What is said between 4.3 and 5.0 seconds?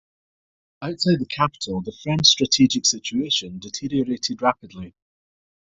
rapidly.